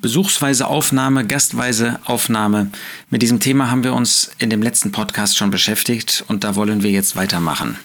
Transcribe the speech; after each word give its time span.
Besuchsweise 0.00 0.68
Aufnahme, 0.68 1.26
gastweise 1.26 1.98
Aufnahme. 2.04 2.70
Mit 3.10 3.20
diesem 3.22 3.40
Thema 3.40 3.68
haben 3.68 3.82
wir 3.82 3.94
uns 3.94 4.30
in 4.38 4.48
dem 4.48 4.62
letzten 4.62 4.92
Podcast 4.92 5.36
schon 5.36 5.50
beschäftigt 5.50 6.24
und 6.28 6.44
da 6.44 6.54
wollen 6.54 6.84
wir 6.84 6.90
jetzt 6.92 7.16
weitermachen. 7.16 7.76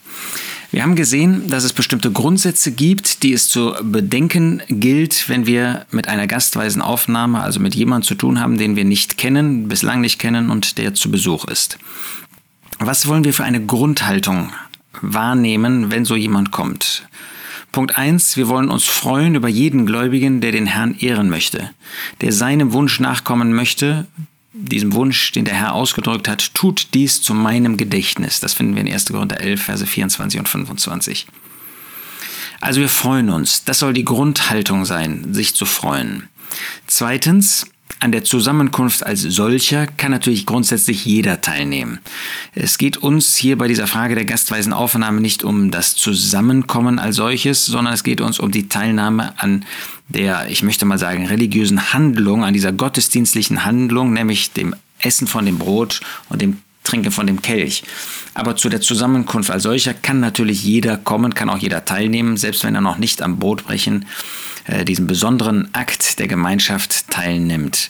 Wir 0.69 0.83
haben 0.83 0.95
gesehen, 0.95 1.47
dass 1.47 1.63
es 1.63 1.73
bestimmte 1.73 2.11
Grundsätze 2.11 2.71
gibt, 2.71 3.23
die 3.23 3.33
es 3.33 3.49
zu 3.49 3.73
bedenken 3.81 4.61
gilt, 4.69 5.27
wenn 5.27 5.47
wir 5.47 5.87
mit 5.89 6.07
einer 6.07 6.27
gastweisen 6.27 6.83
Aufnahme, 6.83 7.41
also 7.41 7.59
mit 7.59 7.73
jemandem 7.73 8.07
zu 8.07 8.15
tun 8.15 8.39
haben, 8.39 8.59
den 8.59 8.75
wir 8.75 8.85
nicht 8.85 9.17
kennen, 9.17 9.67
bislang 9.67 10.01
nicht 10.01 10.19
kennen 10.19 10.51
und 10.51 10.77
der 10.77 10.93
zu 10.93 11.09
Besuch 11.09 11.45
ist. 11.45 11.79
Was 12.77 13.07
wollen 13.07 13.23
wir 13.23 13.33
für 13.33 13.43
eine 13.43 13.65
Grundhaltung 13.65 14.51
wahrnehmen, 15.01 15.89
wenn 15.89 16.05
so 16.05 16.15
jemand 16.15 16.51
kommt? 16.51 17.07
Punkt 17.73 17.97
1. 17.97 18.37
Wir 18.37 18.47
wollen 18.47 18.69
uns 18.69 18.85
freuen 18.85 19.33
über 19.33 19.49
jeden 19.49 19.87
Gläubigen, 19.87 20.41
der 20.41 20.51
den 20.51 20.67
Herrn 20.67 20.95
ehren 20.99 21.29
möchte, 21.29 21.71
der 22.21 22.31
seinem 22.31 22.71
Wunsch 22.71 22.99
nachkommen 22.99 23.51
möchte, 23.51 24.05
diesem 24.53 24.93
Wunsch, 24.93 25.31
den 25.31 25.43
der 25.43 25.55
Herr 25.55 25.73
ausgedrückt 25.73 26.27
hat, 26.27 26.53
tut 26.53 26.89
dies 26.93 27.23
zu 27.23 27.33
meinem 27.33 27.75
Gedächtnis. 27.75 28.39
Das 28.39 28.53
finden 28.53 28.75
wir 28.75 28.83
in 28.83 28.93
1. 28.93 29.07
Korinther 29.07 29.41
11, 29.41 29.61
Verse 29.61 29.85
24 29.87 30.39
und 30.39 30.47
25. 30.47 31.25
Also 32.61 32.79
wir 32.79 32.89
freuen 32.89 33.31
uns. 33.31 33.65
Das 33.65 33.79
soll 33.79 33.93
die 33.93 34.05
Grundhaltung 34.05 34.85
sein, 34.85 35.33
sich 35.33 35.55
zu 35.55 35.65
freuen. 35.65 36.29
Zweitens, 36.85 37.65
an 38.03 38.11
der 38.11 38.25
Zusammenkunft 38.25 39.05
als 39.05 39.21
solcher 39.21 39.87
kann 39.87 40.11
natürlich 40.11 40.45
grundsätzlich 40.45 41.05
jeder 41.05 41.39
teilnehmen. 41.39 41.99
Es 42.53 42.77
geht 42.77 42.97
uns 42.97 43.37
hier 43.37 43.57
bei 43.57 43.69
dieser 43.69 43.87
Frage 43.87 44.13
der 44.13 44.25
gastweisen 44.25 44.73
Aufnahme 44.73 45.21
nicht 45.21 45.45
um 45.45 45.71
das 45.71 45.95
Zusammenkommen 45.95 46.99
als 46.99 47.15
solches, 47.15 47.65
sondern 47.65 47.93
es 47.93 48.03
geht 48.03 48.19
uns 48.19 48.39
um 48.39 48.51
die 48.51 48.67
Teilnahme 48.67 49.33
an 49.39 49.63
der, 50.09 50.49
ich 50.49 50.63
möchte 50.63 50.85
mal 50.85 50.97
sagen, 50.97 51.27
religiösen 51.27 51.93
Handlung, 51.93 52.43
an 52.43 52.53
dieser 52.53 52.73
gottesdienstlichen 52.73 53.63
Handlung, 53.63 54.11
nämlich 54.11 54.51
dem 54.51 54.75
Essen 54.99 55.25
von 55.25 55.45
dem 55.45 55.57
Brot 55.57 56.01
und 56.27 56.41
dem 56.41 56.57
Trinken 56.83 57.11
von 57.11 57.27
dem 57.27 57.41
Kelch. 57.41 57.83
Aber 58.33 58.55
zu 58.55 58.69
der 58.69 58.81
Zusammenkunft 58.81 59.51
als 59.51 59.63
solcher 59.63 59.93
kann 59.93 60.19
natürlich 60.19 60.63
jeder 60.63 60.97
kommen, 60.97 61.33
kann 61.33 61.49
auch 61.49 61.59
jeder 61.59 61.85
teilnehmen, 61.85 62.37
selbst 62.37 62.63
wenn 62.63 62.75
er 62.75 62.81
noch 62.81 62.97
nicht 62.97 63.21
am 63.21 63.39
Brotbrechen 63.39 64.05
äh, 64.65 64.85
diesem 64.85 65.07
besonderen 65.07 65.73
Akt 65.73 66.19
der 66.19 66.27
Gemeinschaft 66.27 67.09
teilnimmt. 67.09 67.89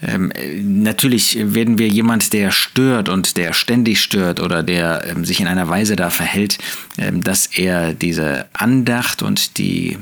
Ähm, 0.00 0.32
natürlich 0.62 1.36
werden 1.54 1.78
wir 1.78 1.88
jemand, 1.88 2.32
der 2.32 2.52
stört 2.52 3.08
und 3.08 3.36
der 3.36 3.52
ständig 3.52 4.00
stört 4.00 4.38
oder 4.38 4.62
der 4.62 5.04
ähm, 5.08 5.24
sich 5.24 5.40
in 5.40 5.48
einer 5.48 5.68
Weise 5.68 5.96
da 5.96 6.10
verhält, 6.10 6.58
ähm, 6.98 7.24
dass 7.24 7.46
er 7.46 7.94
diese 7.94 8.46
Andacht 8.52 9.22
und 9.22 9.58
die 9.58 9.98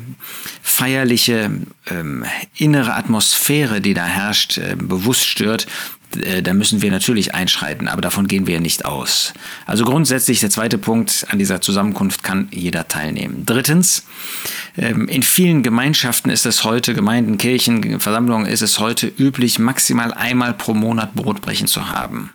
feierliche 0.63 1.51
ähm, 1.87 2.25
innere 2.57 2.95
Atmosphäre, 2.95 3.81
die 3.81 3.95
da 3.95 4.05
herrscht, 4.05 4.59
äh, 4.59 4.77
bewusst 4.77 5.25
stört, 5.25 5.65
äh, 5.65 5.69
da 6.43 6.55
müssen 6.55 6.83
wir 6.83 6.91
natürlich 6.91 7.35
einschreiten, 7.35 7.89
aber 7.89 8.01
davon 8.01 8.27
gehen 8.27 8.47
wir 8.47 8.61
nicht 8.61 8.85
aus. 8.85 9.35
Also 9.67 9.85
grundsätzlich 9.85 10.41
der 10.41 10.51
zweite 10.51 10.79
Punkt 10.79 11.27
an 11.31 11.39
dieser 11.39 11.61
Zusammenkunft 11.61 12.23
kann 12.23 12.49
jeder 12.51 12.89
teilnehmen. 12.89 13.43
Drittens, 13.45 14.05
ähm, 14.79 15.09
in 15.09 15.23
vielen 15.23 15.63
Gemeinschaften 15.63 16.31
ist 16.31 16.47
es 16.47 16.65
heute, 16.65 16.95
Gemeinden, 16.95 17.39
Kirchen, 17.39 18.01
Versammlungen 18.01 18.47
ist 18.47 18.63
es 18.63 18.79
heute 18.79 19.07
üblich, 19.07 19.59
maximal 19.59 20.15
einmal 20.15 20.55
pro 20.55 20.75
Monat 20.75 21.15
Brotbrechen 21.15 21.67
zu 21.67 21.91
haben. 21.91 22.31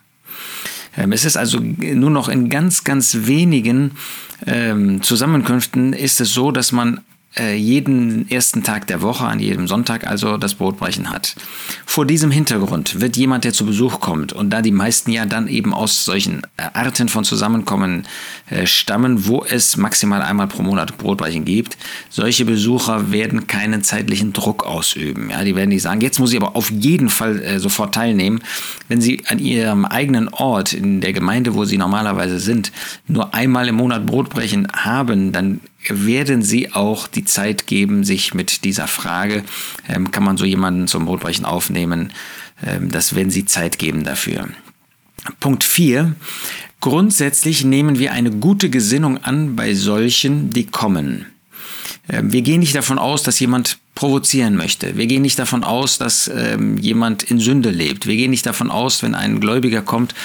Ähm, 0.97 1.11
es 1.11 1.25
ist 1.25 1.37
also 1.37 1.59
nur 1.59 2.09
noch 2.09 2.29
in 2.29 2.49
ganz, 2.49 2.83
ganz 2.83 3.19
wenigen 3.21 3.91
ähm, 4.45 5.01
Zusammenkünften 5.03 5.93
ist 5.93 6.19
es 6.19 6.33
so, 6.33 6.51
dass 6.51 6.71
man 6.71 6.97
äh, 6.97 7.01
jeden 7.37 8.29
ersten 8.29 8.61
Tag 8.63 8.87
der 8.87 9.01
Woche, 9.01 9.25
an 9.25 9.39
jedem 9.39 9.67
Sonntag 9.67 10.05
also 10.05 10.37
das 10.37 10.55
Brotbrechen 10.55 11.09
hat. 11.09 11.35
Vor 11.85 12.05
diesem 12.05 12.29
Hintergrund 12.29 12.99
wird 12.99 13.15
jemand, 13.15 13.45
der 13.45 13.53
zu 13.53 13.65
Besuch 13.65 13.99
kommt, 13.99 14.33
und 14.33 14.49
da 14.49 14.61
die 14.61 14.71
meisten 14.71 15.11
ja 15.11 15.25
dann 15.25 15.47
eben 15.47 15.73
aus 15.73 16.03
solchen 16.05 16.41
äh, 16.57 16.63
Arten 16.73 17.09
von 17.09 17.23
Zusammenkommen 17.23 18.07
äh, 18.49 18.65
stammen, 18.65 19.27
wo 19.27 19.45
es 19.45 19.77
maximal 19.77 20.21
einmal 20.21 20.47
pro 20.47 20.61
Monat 20.61 20.97
Brotbrechen 20.97 21.45
gibt, 21.45 21.77
solche 22.09 22.45
Besucher 22.45 23.11
werden 23.11 23.47
keinen 23.47 23.83
zeitlichen 23.83 24.33
Druck 24.33 24.65
ausüben. 24.65 25.29
Ja, 25.29 25.43
die 25.43 25.55
werden 25.55 25.69
nicht 25.69 25.83
sagen, 25.83 26.01
jetzt 26.01 26.19
muss 26.19 26.31
ich 26.31 26.41
aber 26.41 26.55
auf 26.55 26.69
jeden 26.69 27.09
Fall 27.09 27.41
äh, 27.41 27.59
sofort 27.59 27.95
teilnehmen. 27.95 28.41
Wenn 28.87 29.01
sie 29.01 29.23
an 29.27 29.39
ihrem 29.39 29.85
eigenen 29.85 30.29
Ort, 30.29 30.73
in 30.73 31.01
der 31.01 31.13
Gemeinde, 31.13 31.55
wo 31.55 31.65
sie 31.65 31.77
normalerweise 31.77 32.39
sind, 32.39 32.71
nur 33.07 33.33
einmal 33.33 33.67
im 33.67 33.75
Monat 33.75 34.05
Brotbrechen 34.05 34.67
haben, 34.73 35.31
dann 35.31 35.61
werden 35.89 36.41
Sie 36.41 36.71
auch 36.73 37.07
die 37.07 37.25
Zeit 37.25 37.67
geben, 37.67 38.03
sich 38.03 38.33
mit 38.33 38.63
dieser 38.63 38.87
Frage, 38.87 39.43
ähm, 39.87 40.11
kann 40.11 40.23
man 40.23 40.37
so 40.37 40.45
jemanden 40.45 40.87
zum 40.87 41.05
Brotbrechen 41.05 41.45
aufnehmen, 41.45 42.13
ähm, 42.65 42.91
das 42.91 43.15
werden 43.15 43.31
Sie 43.31 43.45
Zeit 43.45 43.79
geben 43.79 44.03
dafür. 44.03 44.49
Punkt 45.39 45.63
4. 45.63 46.15
Grundsätzlich 46.79 47.63
nehmen 47.63 47.99
wir 47.99 48.11
eine 48.11 48.31
gute 48.31 48.69
Gesinnung 48.69 49.23
an 49.23 49.55
bei 49.55 49.75
solchen, 49.75 50.49
die 50.49 50.65
kommen. 50.65 51.27
Ähm, 52.09 52.31
wir 52.33 52.41
gehen 52.41 52.59
nicht 52.59 52.75
davon 52.75 52.99
aus, 52.99 53.23
dass 53.23 53.39
jemand 53.39 53.77
provozieren 53.93 54.55
möchte. 54.55 54.97
Wir 54.97 55.05
gehen 55.05 55.21
nicht 55.21 55.37
davon 55.37 55.63
aus, 55.63 55.97
dass 55.97 56.31
ähm, 56.33 56.77
jemand 56.77 57.23
in 57.23 57.39
Sünde 57.39 57.69
lebt. 57.69 58.07
Wir 58.07 58.15
gehen 58.15 58.31
nicht 58.31 58.45
davon 58.45 58.71
aus, 58.71 59.03
wenn 59.03 59.15
ein 59.15 59.39
Gläubiger 59.39 59.81
kommt, 59.81 60.15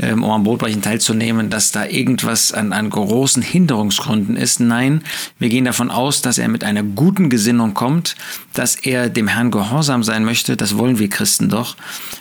ähm, 0.00 0.22
um 0.22 0.30
am 0.30 0.44
Brotbrechen 0.44 0.80
teilzunehmen, 0.80 1.50
dass 1.50 1.72
da 1.72 1.86
irgendwas 1.86 2.52
an, 2.52 2.72
an 2.72 2.88
großen 2.88 3.42
Hinderungsgründen 3.42 4.36
ist. 4.36 4.60
Nein, 4.60 5.02
wir 5.38 5.48
gehen 5.48 5.64
davon 5.64 5.90
aus, 5.90 6.22
dass 6.22 6.38
er 6.38 6.48
mit 6.48 6.64
einer 6.64 6.82
guten 6.82 7.28
Gesinnung 7.28 7.74
kommt, 7.74 8.14
dass 8.54 8.76
er 8.76 9.10
dem 9.10 9.28
Herrn 9.28 9.50
gehorsam 9.50 10.02
sein 10.02 10.24
möchte. 10.24 10.56
Das 10.56 10.78
wollen 10.78 10.98
wir 10.98 11.10
Christen 11.10 11.48
doch. 11.48 11.76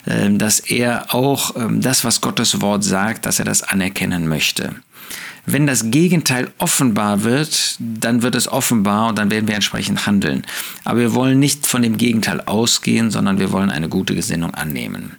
Ähm, 0.07 0.39
dass 0.39 0.59
er 0.59 1.13
auch 1.13 1.55
ähm, 1.55 1.81
das, 1.81 2.03
was 2.03 2.19
Gottes 2.19 2.61
Wort 2.61 2.83
sagt, 2.83 3.25
dass 3.25 3.39
er 3.39 3.45
das 3.45 3.63
anerkennen 3.63 4.27
möchte. 4.27 4.75
Wenn 5.45 5.67
das 5.67 5.91
Gegenteil 5.91 6.49
offenbar 6.57 7.23
wird, 7.23 7.77
dann 7.79 8.23
wird 8.23 8.35
es 8.35 8.47
offenbar 8.47 9.09
und 9.09 9.17
dann 9.17 9.29
werden 9.29 9.47
wir 9.47 9.55
entsprechend 9.55 10.07
handeln. 10.07 10.43
Aber 10.83 10.99
wir 10.99 11.13
wollen 11.13 11.39
nicht 11.39 11.67
von 11.67 11.83
dem 11.83 11.97
Gegenteil 11.97 12.41
ausgehen, 12.41 13.11
sondern 13.11 13.39
wir 13.39 13.51
wollen 13.51 13.69
eine 13.69 13.89
gute 13.89 14.16
Gesinnung 14.16 14.53
annehmen. 14.55 15.17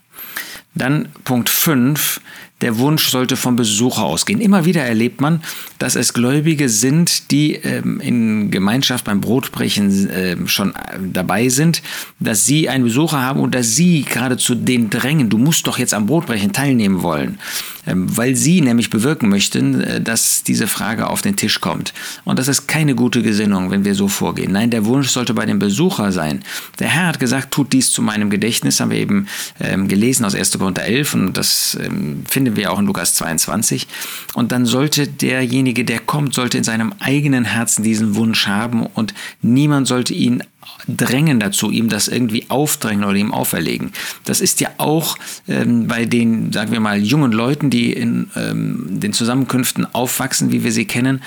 Dann 0.75 1.09
Punkt 1.25 1.49
5, 1.49 2.21
der 2.61 2.79
Wunsch 2.79 3.09
sollte 3.09 3.37
vom 3.37 3.57
Besucher 3.57 4.03
ausgehen. 4.03 4.41
Immer 4.41 4.65
wieder 4.65 4.83
erlebt 4.83 5.21
man, 5.21 5.43
dass 5.79 5.95
es 5.95 6.13
Gläubige 6.13 6.69
sind, 6.69 7.31
die 7.31 7.55
ähm, 7.55 8.01
in 8.01 8.51
Gemeinschaft 8.51 9.05
beim 9.05 9.21
Brotbrechen 9.21 10.11
äh, 10.11 10.37
schon 10.47 10.75
dabei 11.13 11.49
sind, 11.49 11.83
dass 12.19 12.47
sie 12.47 12.69
einen 12.69 12.85
Besucher 12.85 13.21
haben 13.21 13.41
und 13.41 13.55
dass 13.55 13.75
sie 13.77 14.03
geradezu 14.03 14.55
den 14.55 14.91
drängen, 14.91 15.31
du 15.31 15.39
musst 15.39 15.67
doch 15.67 15.79
jetzt 15.79 15.95
am 15.95 16.07
Brotbrechen 16.07 16.53
teilnehmen 16.53 17.03
wollen, 17.03 17.27
ähm, 17.29 17.39
weil 17.87 18.35
sie 18.35 18.61
nämlich 18.61 18.91
bewirken 18.91 19.29
möchten, 19.29 19.81
äh, 19.81 20.01
dass 20.01 20.43
diese 20.43 20.67
Frage 20.67 21.09
auf 21.09 21.23
den 21.23 21.37
Tisch 21.37 21.61
kommt. 21.61 21.95
Und 22.25 22.39
das 22.39 22.49
ist 22.49 22.67
keine 22.67 22.95
gute 22.95 23.23
Gesinnung, 23.23 23.71
wenn 23.71 23.85
wir 23.85 23.95
so 23.95 24.09
vorgehen. 24.09 24.53
Nein, 24.53 24.71
der 24.71 24.85
Wunsch 24.85 25.11
sollte 25.11 25.35
bei 25.35 25.47
dem 25.47 25.59
Besucher 25.59 26.13
sein. 26.13 26.43
Der 26.79 26.89
Herr 26.89 27.07
hat 27.07 27.21
gesagt, 27.21 27.53
tut 27.53 27.73
dies 27.73 27.93
zu 27.93 28.03
meinem 28.03 28.31
Gedächtnis, 28.31 28.81
haben 28.81 28.91
wir 28.91 28.99
eben 28.99 29.29
ähm, 29.61 29.89
gelesen 29.89 30.25
aus 30.25 30.35
1. 30.35 30.59
Korinther 30.59 30.85
11 30.85 31.15
und 31.15 31.37
das 31.37 31.79
ähm, 31.81 32.25
finden 32.29 32.57
wir 32.57 32.73
auch 32.73 32.79
in 32.79 32.87
Lukas 32.87 33.15
22. 33.15 33.87
Und 34.35 34.53
dann 34.53 34.67
sollte 34.67 35.07
derjenige, 35.07 35.85
der 35.85 36.01
kommt, 36.01 36.35
sollte 36.35 36.59
in 36.59 36.65
seinem 36.65 36.93
eigenen 36.99 37.45
Herzen 37.45 37.83
diesen 37.83 38.17
Wunsch 38.17 38.47
haben 38.47 38.87
und 38.87 39.15
niemand 39.43 39.87
sollte 39.87 40.15
ihn 40.15 40.43
drängen 40.89 41.41
dazu, 41.41 41.71
ihm 41.71 41.89
das 41.89 42.09
irgendwie 42.09 42.47
aufdrängen 42.49 43.05
oder 43.05 43.17
ihm 43.17 43.33
auferlegen. 43.33 43.93
Das 44.25 44.41
ist 44.41 44.61
ja 44.61 44.71
auch 44.79 45.17
ähm, 45.49 45.87
bei 45.87 46.05
den, 46.05 46.53
sagen 46.53 46.73
wir 46.73 46.81
mal, 46.81 47.03
jungen 47.03 47.33
Leuten, 47.33 47.71
die 47.71 47.93
in 47.93 48.31
ähm, 48.37 48.87
den 48.89 49.13
Zusammenkünften 49.13 49.93
aufwachsen, 49.95 50.53
wie 50.53 50.65
wir 50.65 50.73
sie 50.73 50.85
kennen, 50.85 51.23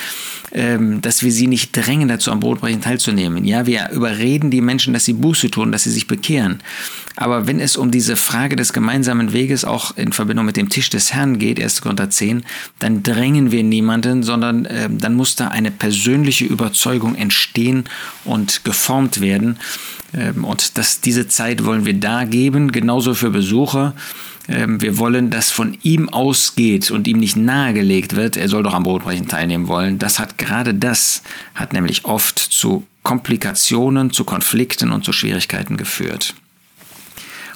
ähm, 0.52 1.02
dass 1.02 1.24
wir 1.24 1.32
sie 1.32 1.48
nicht 1.48 1.76
drängen 1.76 2.08
dazu, 2.08 2.32
am 2.32 2.40
Brotbrechen 2.40 2.82
teilzunehmen. 2.82 3.46
Ja, 3.46 3.66
wir 3.66 3.90
überreden 3.92 4.50
die 4.52 4.62
Menschen, 4.62 4.94
dass 4.94 5.06
sie 5.06 5.14
Buße 5.14 5.52
tun, 5.52 5.72
dass 5.72 5.84
sie 5.84 5.92
sich 5.92 6.08
bekehren. 6.08 6.62
Aber 7.16 7.48
wenn 7.48 7.60
es 7.60 7.76
um 7.76 7.92
diese 7.92 8.16
Frage 8.16 8.56
des 8.56 8.72
gemeinsamen 8.72 9.34
Weges 9.34 9.66
auch 9.66 9.98
in 9.98 10.14
Verbindung 10.14 10.46
mit 10.46 10.56
dem 10.56 10.70
Tisch 10.70 10.90
des 10.90 11.14
Herrn 11.14 11.38
geht, 11.38 11.62
1. 11.62 11.82
Korinther 11.82 12.10
10, 12.10 12.44
dann 12.80 13.04
drängen 13.04 13.52
wir 13.52 13.64
niemanden, 13.64 14.24
sondern 14.24 14.66
äh, 14.66 14.90
dann 14.90 15.16
muss 15.16 15.36
da 15.36 15.50
eine 15.50 15.70
persönliche 15.70 16.46
Überzeugung 16.46 17.16
entstehen 17.16 17.84
und 18.24 18.64
geformt 18.64 19.20
werden. 19.20 19.29
Ähm, 20.14 20.44
und 20.44 20.78
das, 20.78 21.02
diese 21.02 21.28
Zeit 21.28 21.66
wollen 21.66 21.86
wir 21.86 21.94
da 21.94 22.24
geben, 22.24 22.72
genauso 22.72 23.14
für 23.14 23.30
Besucher. 23.30 23.94
Ähm, 24.48 24.82
wir 24.82 24.98
wollen, 24.98 25.30
dass 25.30 25.52
von 25.52 25.78
ihm 25.84 26.10
ausgeht 26.10 26.90
und 26.92 27.08
ihm 27.08 27.20
nicht 27.20 27.36
nahegelegt 27.36 28.16
wird, 28.16 28.36
er 28.36 28.50
soll 28.50 28.64
doch 28.64 28.74
am 28.74 28.84
Brotbrechen 28.84 29.28
teilnehmen 29.28 29.68
wollen. 29.68 30.00
Das 30.00 30.20
hat 30.20 30.38
gerade 30.38 30.74
das, 30.74 31.22
hat 31.54 31.74
nämlich 31.74 32.06
oft 32.06 32.40
zu 32.40 32.86
Komplikationen, 33.04 34.12
zu 34.12 34.24
Konflikten 34.24 34.92
und 34.92 35.06
zu 35.06 35.14
Schwierigkeiten 35.14 35.78
geführt. 35.78 36.36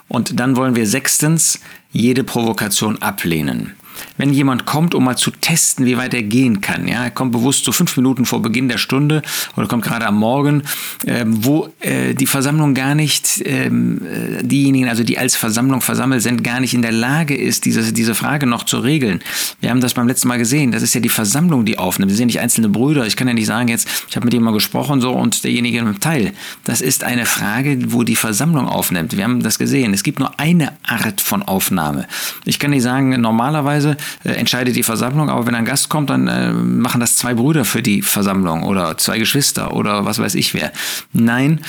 Und 0.08 0.40
dann 0.40 0.56
wollen 0.56 0.76
wir 0.76 0.86
sechstens 0.86 1.60
jede 1.92 2.24
Provokation 2.24 3.02
ablehnen. 3.02 3.74
Wenn 4.18 4.34
jemand 4.34 4.66
kommt, 4.66 4.96
um 4.96 5.04
mal 5.04 5.18
zu 5.18 5.32
testen, 5.32 5.86
wie 5.86 5.98
weit 5.98 6.14
er 6.14 6.24
gehen 6.24 6.62
kann. 6.62 6.88
Ja, 6.88 7.04
er 7.04 7.12
kommt 7.12 7.32
bewusst 7.32 7.66
so 7.66 7.72
fünf 7.72 7.96
Minuten 7.98 8.26
vor 8.26 8.42
Beginn 8.42 8.70
der 8.70 8.78
Stunde 8.78 9.22
oder 9.56 9.68
kommt 9.68 9.84
gerade 9.84 10.06
am 10.06 10.18
Morgen, 10.18 10.64
äh, 11.06 11.26
wo 11.28 11.70
äh, 11.80 12.14
die 12.14 12.26
Versammlung 12.26 12.74
gar 12.74 12.96
nicht, 12.96 13.42
ähm, 13.46 14.02
äh, 14.06 14.44
diejenigen, 14.44 14.90
also 14.90 15.04
die 15.04 15.18
als 15.18 15.36
Versammlung 15.36 15.82
versammelt 15.82 16.22
sind, 16.22 16.44
gar 16.44 16.60
nicht 16.60 16.74
in 16.74 16.82
der 16.82 16.92
Lage 16.92 17.36
ist, 17.36 17.66
diese, 17.66 17.94
diese 17.94 18.16
Frage 18.16 18.46
noch 18.46 18.64
zu 18.64 18.80
regeln. 18.80 19.22
Wir 19.60 19.70
haben 19.70 19.82
das 19.82 19.94
beim 19.94 20.08
letzten 20.08 20.28
Mal 20.28 20.38
gesehen. 20.38 20.72
Das 20.72 20.84
ist 20.84 20.94
ja 20.94 21.02
die 21.02 21.10
Versammlung, 21.10 21.66
die 21.66 21.78
aufnimmt. 21.78 22.12
Das 22.12 22.18
sind 22.18 22.30
ja 22.30 22.36
nicht 22.38 22.40
einzelne 22.40 22.70
Brüder. 22.70 23.06
Ich 23.06 23.16
kann 23.16 23.28
ja 23.28 23.34
nicht 23.34 23.48
sagen, 23.48 23.68
jetzt, 23.68 23.88
ich 24.10 24.16
habe 24.16 24.26
mit 24.26 24.34
jemandem 24.34 24.56
gesprochen 24.56 25.02
so 25.02 25.12
und 25.12 25.44
derjenige 25.44 25.80
im 25.80 26.00
Teil. 26.00 26.34
Das 26.64 26.82
ist 26.82 27.04
eine 27.04 27.26
Frage, 27.26 27.92
wo 27.92 28.04
die 28.04 28.16
Versammlung 28.16 28.68
aufnimmt. 28.68 29.18
Wir 29.18 29.24
haben 29.24 29.42
das 29.42 29.60
gesehen. 29.60 29.94
Es 29.94 30.04
gibt 30.04 30.20
nur 30.20 30.40
eine 30.40 30.74
Art 30.84 31.22
von 31.22 31.44
Aufnahme. 31.44 32.08
Ich 32.46 32.60
kann 32.60 32.72
nicht 32.72 32.84
sagen, 32.84 33.20
normalerweise 33.20 33.83
äh, 33.86 33.96
entscheidet 34.24 34.76
die 34.76 34.84
Versammlung, 34.84 35.30
aber 35.30 35.46
wenn 35.46 35.56
ein 35.56 35.66
Gast 35.66 35.90
kommt, 35.90 36.10
dann 36.10 36.28
äh, 36.28 36.52
machen 36.52 37.02
das 37.02 37.16
zwei 37.16 37.34
Brüder 37.34 37.66
für 37.66 37.82
die 37.82 38.02
Versammlung 38.02 38.64
oder 38.64 38.98
zwei 38.98 39.20
Geschwister 39.20 39.74
oder 39.74 40.06
was 40.06 40.20
weiß 40.20 40.36
ich 40.36 40.54
wer. 40.54 40.72
Nein, 41.12 41.62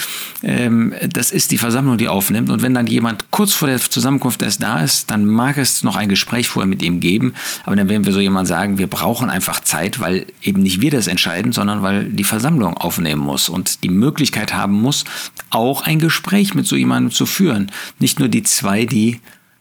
ähm, 0.43 0.95
das 1.09 1.31
ist 1.31 1.51
die 1.51 1.59
Versammlung, 1.59 1.99
die 1.99 2.09
aufnimmt. 2.09 2.51
Und 2.51 2.63
wenn 2.63 2.75
dann 2.75 2.87
jemand 2.87 3.31
kurz 3.31 3.53
vor 3.53 3.69
der 3.69 3.79
Zusammenkunft 3.79 4.43
erst 4.43 4.63
da 4.63 4.81
ist, 4.81 5.11
dann 5.11 5.27
mag 5.27 5.59
es 5.59 5.83
noch 5.83 5.97
ein 5.97 6.09
Gespräch 6.09 6.49
vorher 6.49 6.69
mit 6.69 6.83
ihm 6.83 7.01
geben. 7.01 7.35
Aber 7.65 7.77
dann 7.77 7.89
werden 7.89 8.05
wir 8.05 8.13
so 8.13 8.21
jemand 8.21 8.49
sagen, 8.49 8.79
wir 8.79 8.87
brauchen 8.87 9.31
einfach 9.31 9.61
Zeit, 9.61 10.01
weil 10.01 10.27
eben 10.43 10.63
nicht 10.63 10.81
wir 10.81 10.91
das 10.91 11.07
entscheiden, 11.07 11.53
sondern 11.53 11.83
weil 11.83 12.05
die 12.05 12.25
Versammlung 12.25 12.77
aufnehmen 12.77 13.23
muss 13.23 13.49
und 13.49 13.85
die 13.85 13.89
Möglichkeit 13.89 14.55
haben 14.55 14.81
muss, 14.81 15.05
auch 15.51 15.83
ein 15.83 15.99
Gespräch 15.99 16.55
mit 16.55 16.67
so 16.67 16.77
jemandem 16.77 17.11
zu 17.13 17.27
führen. 17.27 17.71
Nicht 17.99 18.19
nur 18.19 18.29
die 18.29 18.43
zwei, 18.43 18.85
die 18.85 19.21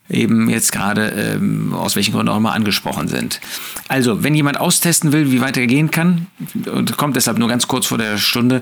eben 0.10 0.50
jetzt 0.50 0.72
gerade 0.72 1.08
ähm, 1.10 1.74
aus 1.74 1.96
welchen 1.96 2.14
Gründen 2.14 2.30
auch 2.30 2.38
immer 2.38 2.54
angesprochen 2.54 3.08
sind. 3.08 3.40
Also, 3.88 4.24
wenn 4.24 4.36
jemand 4.36 4.60
austesten 4.60 5.12
will, 5.14 5.32
wie 5.32 5.42
weit 5.42 5.58
er 5.58 5.68
gehen 5.68 5.92
kann, 5.92 6.28
und 6.72 6.98
kommt 6.98 7.16
deshalb 7.16 7.38
nur 7.38 7.48
ganz 7.48 7.68
kurz 7.68 7.88
vor 7.88 7.98
der 7.98 8.18
Stunde, 8.18 8.60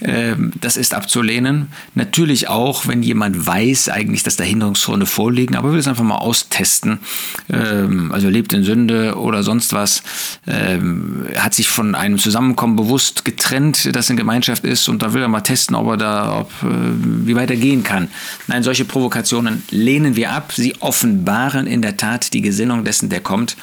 äh, 0.00 0.34
das 0.60 0.76
ist 0.76 0.94
abzulehnen. 0.94 1.68
Natürlich 1.94 2.48
auch, 2.48 2.86
wenn 2.86 3.02
jemand 3.02 3.46
weiß 3.46 3.88
eigentlich, 3.88 4.22
dass 4.22 4.36
da 4.36 4.44
Hinderungszone 4.44 5.06
vorliegen, 5.06 5.56
aber 5.56 5.72
will 5.72 5.78
es 5.78 5.88
einfach 5.88 6.04
mal 6.04 6.16
austesten, 6.16 6.98
ähm, 7.50 8.12
also 8.12 8.28
lebt 8.28 8.52
in 8.52 8.62
Sünde 8.62 9.16
oder 9.16 9.42
sonst 9.42 9.72
was, 9.72 10.02
ähm, 10.46 11.26
hat 11.36 11.54
sich 11.54 11.68
von 11.68 11.94
einem 11.94 12.18
Zusammenkommen 12.18 12.76
bewusst 12.76 13.24
getrennt, 13.24 13.94
das 13.94 14.10
in 14.10 14.16
Gemeinschaft 14.16 14.64
ist 14.64 14.88
und 14.88 15.02
da 15.02 15.14
will 15.14 15.22
er 15.22 15.28
mal 15.28 15.40
testen, 15.40 15.74
ob 15.74 15.88
er 15.88 15.96
da, 15.96 16.40
ob, 16.40 16.50
äh, 16.62 16.74
wie 17.26 17.34
weit 17.34 17.50
er 17.50 17.56
gehen 17.56 17.82
kann. 17.82 18.08
Nein, 18.46 18.62
solche 18.62 18.84
Provokationen 18.84 19.62
lehnen 19.70 20.16
wir 20.16 20.32
ab. 20.32 20.52
Sie 20.54 20.74
offenbaren 20.82 21.66
in 21.66 21.82
der 21.82 21.96
Tat 21.96 22.32
die 22.32 22.42
Gesinnung 22.42 22.84
dessen, 22.84 23.08
der 23.08 23.20
kommt. 23.20 23.56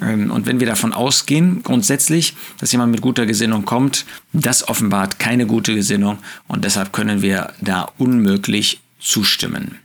Ähm, 0.00 0.30
und 0.30 0.46
wenn 0.46 0.60
wir 0.60 0.66
davon 0.66 0.92
ausgehen, 0.92 1.62
grundsätzlich, 1.62 2.34
dass 2.58 2.72
jemand 2.72 2.92
mit 2.92 3.00
guter 3.00 3.26
Gesinnung 3.26 3.64
kommt, 3.64 4.04
das 4.32 4.68
offenbart 4.68 5.18
keine 5.18 5.46
gute 5.46 5.74
Gesinnung 5.74 6.18
und 6.48 6.64
deshalb 6.64 6.92
können 6.92 7.22
wir 7.22 7.52
da 7.60 7.88
unmöglich 7.98 8.80
zustimmen. 8.98 9.78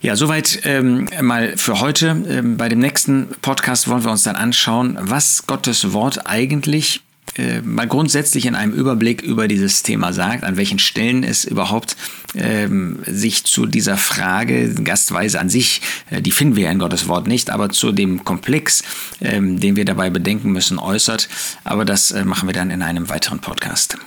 Ja, 0.00 0.14
soweit 0.14 0.60
ähm, 0.64 1.08
mal 1.22 1.56
für 1.56 1.80
heute. 1.80 2.22
Ähm, 2.28 2.56
bei 2.56 2.68
dem 2.68 2.78
nächsten 2.78 3.28
Podcast 3.40 3.88
wollen 3.88 4.04
wir 4.04 4.10
uns 4.10 4.24
dann 4.24 4.36
anschauen, 4.36 4.98
was 5.00 5.46
Gottes 5.46 5.92
Wort 5.92 6.26
eigentlich 6.26 7.02
äh, 7.36 7.60
mal 7.62 7.86
grundsätzlich 7.86 8.46
in 8.46 8.54
einem 8.54 8.72
Überblick 8.72 9.22
über 9.22 9.48
dieses 9.48 9.82
Thema 9.82 10.12
sagt, 10.12 10.44
an 10.44 10.56
welchen 10.56 10.78
Stellen 10.78 11.22
es 11.22 11.44
überhaupt 11.44 11.96
ähm, 12.34 12.98
sich 13.06 13.44
zu 13.44 13.66
dieser 13.66 13.96
Frage, 13.96 14.74
Gastweise 14.74 15.40
an 15.40 15.48
sich, 15.48 15.82
äh, 16.10 16.22
die 16.22 16.30
finden 16.30 16.56
wir 16.56 16.64
ja 16.64 16.70
in 16.70 16.78
Gottes 16.78 17.08
Wort 17.08 17.26
nicht, 17.26 17.50
aber 17.50 17.70
zu 17.70 17.92
dem 17.92 18.24
Komplex, 18.24 18.82
ähm, 19.20 19.60
den 19.60 19.76
wir 19.76 19.84
dabei 19.84 20.10
bedenken 20.10 20.52
müssen, 20.52 20.78
äußert. 20.78 21.28
Aber 21.64 21.84
das 21.84 22.10
äh, 22.10 22.24
machen 22.24 22.48
wir 22.48 22.54
dann 22.54 22.70
in 22.70 22.82
einem 22.82 23.08
weiteren 23.08 23.40
Podcast. 23.40 23.98